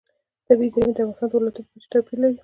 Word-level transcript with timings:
طبیعي 0.47 0.69
زیرمې 0.73 0.93
د 0.95 0.99
افغانستان 1.01 1.27
د 1.29 1.33
ولایاتو 1.37 1.61
په 1.65 1.71
کچه 1.73 1.87
توپیر 1.93 2.17
لري. 2.21 2.37